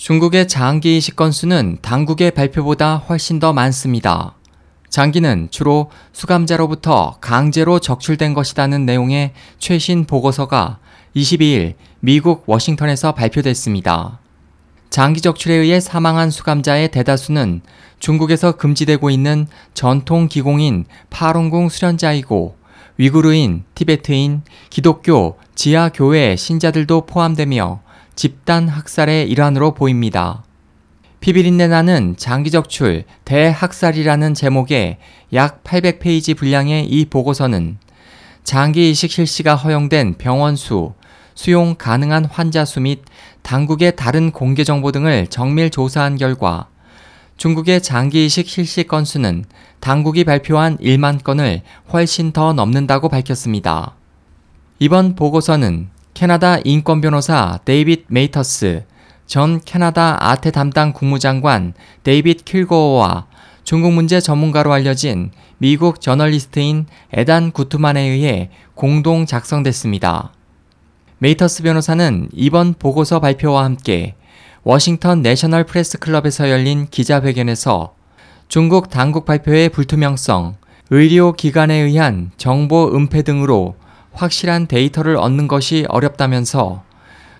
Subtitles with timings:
[0.00, 4.34] 중국의 장기 이식 건수는 당국의 발표보다 훨씬 더 많습니다.
[4.88, 10.78] 장기는 주로 수감자로부터 강제로 적출된 것이라는 내용의 최신 보고서가
[11.14, 14.20] 22일 미국 워싱턴에서 발표됐습니다.
[14.88, 17.60] 장기 적출에 의해 사망한 수감자의 대다수는
[17.98, 22.56] 중국에서 금지되고 있는 전통 기공인 파룬궁 수련자이고
[22.96, 27.82] 위구르인, 티베트인, 기독교, 지하 교회 신자들도 포함되며
[28.20, 30.44] 집단 학살의 일환으로 보입니다.
[31.20, 34.98] 피비린내 나는 장기적출 대학살이라는 제목의
[35.32, 37.78] 약 800페이지 분량의 이 보고서는
[38.44, 40.92] 장기 이식 실시가 허용된 병원 수,
[41.34, 43.00] 수용 가능한 환자 수 및
[43.40, 46.68] 당국의 다른 공개 정보 등을 정밀 조사한 결과
[47.38, 49.46] 중국의 장기 이식 실시 건수는
[49.80, 53.94] 당국이 발표한 1만 건을 훨씬 더 넘는다고 밝혔습니다.
[54.78, 55.88] 이번 보고서는
[56.20, 58.84] 캐나다 인권 변호사 데이빗 메이터스,
[59.24, 63.26] 전 캐나다 아태 담당 국무장관 데이빗 킬고어와
[63.64, 70.34] 중국 문제 전문가로 알려진 미국 저널리스트인 에단 구트만에 의해 공동 작성됐습니다.
[71.20, 74.14] 메이터스 변호사는 이번 보고서 발표와 함께
[74.62, 77.94] 워싱턴 내셔널 프레스 클럽에서 열린 기자회견에서
[78.46, 80.56] 중국 당국 발표의 불투명성,
[80.90, 83.79] 의료 기관에 의한 정보 은폐 등으로
[84.12, 86.82] 확실한 데이터를 얻는 것이 어렵다면서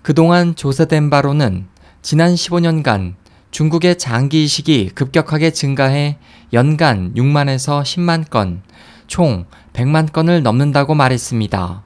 [0.03, 1.67] 그동안 조사된 바로는
[2.03, 3.15] 지난 15년간
[3.51, 6.19] 중국의 장기 이식이 급격하게 증가해
[6.53, 8.63] 연간 6만에서 10만 건,
[9.07, 11.83] 총 100만 건을 넘는다고 말했습니다.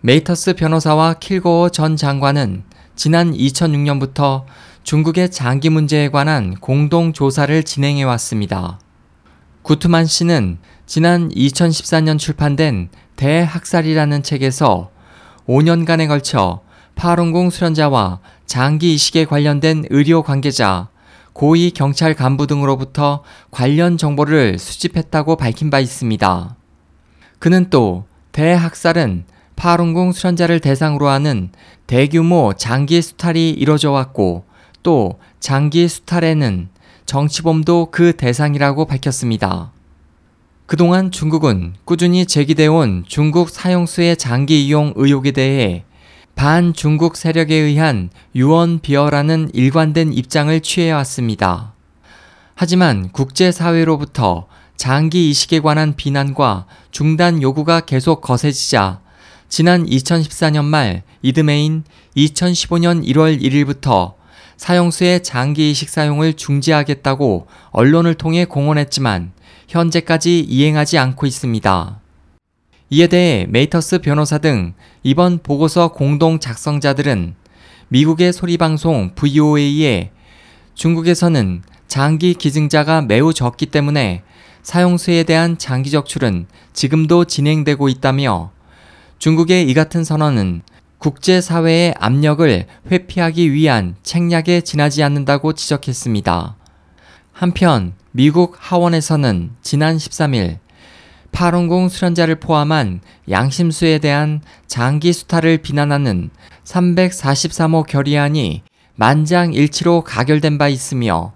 [0.00, 2.64] 메이터스 변호사와 킬고어 전 장관은
[2.96, 4.44] 지난 2006년부터
[4.82, 8.78] 중국의 장기 문제에 관한 공동 조사를 진행해 왔습니다.
[9.62, 10.58] 구트만 씨는
[10.90, 14.90] 지난 2014년 출판된 대학살이라는 책에서
[15.46, 16.62] 5년간에 걸쳐
[16.96, 20.88] 파룬궁 수련자와 장기 이식에 관련된 의료 관계자,
[21.32, 26.56] 고위 경찰 간부 등으로부터 관련 정보를 수집했다고 밝힌 바 있습니다.
[27.38, 31.52] 그는 또 대학살은 파룬궁 수련자를 대상으로 하는
[31.86, 34.42] 대규모 장기 수탈이 이뤄져 왔고
[34.82, 36.68] 또 장기 수탈에는
[37.06, 39.70] 정치범도 그 대상이라고 밝혔습니다.
[40.70, 45.82] 그동안 중국은 꾸준히 제기되어 온 중국 사형수의 장기 이용 의혹에 대해
[46.36, 51.72] 반중국 세력에 의한 유언 비어라는 일관된 입장을 취해왔습니다.
[52.54, 59.00] 하지만 국제사회로부터 장기 이식에 관한 비난과 중단 요구가 계속 거세지자
[59.48, 61.82] 지난 2014년 말 이듬해인
[62.16, 64.14] 2015년 1월 1일부터
[64.56, 69.32] 사형수의 장기 이식 사용을 중지하겠다고 언론을 통해 공언했지만
[69.70, 72.00] 현재까지 이행하지 않고 있습니다.
[72.90, 77.36] 이에 대해 메이터스 변호사 등 이번 보고서 공동 작성자들은
[77.88, 80.10] 미국의 소리방송 VOA에
[80.74, 84.22] 중국에서는 장기 기증자가 매우 적기 때문에
[84.62, 88.50] 사용수에 대한 장기 적출은 지금도 진행되고 있다며
[89.18, 90.62] 중국의 이 같은 선언은
[90.98, 96.56] 국제사회의 압력을 회피하기 위한 책략에 지나지 않는다고 지적했습니다.
[97.32, 100.58] 한편 미국 하원에서는 지난 13일
[101.30, 106.30] 파룬공 수련자를 포함한 양심수에 대한 장기 수탈을 비난하는
[106.64, 108.62] 343호 결의안이
[108.96, 111.32] 만장일치로 가결된 바 있으며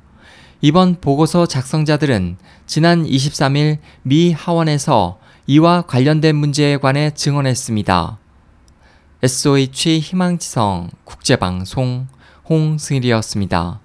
[0.61, 8.19] 이번 보고서 작성자들은 지난 23일 미 하원에서 이와 관련된 문제에 관해 증언했습니다.
[9.23, 12.09] SOH 희망지성 국제방송
[12.49, 13.84] 홍승일이었습니다.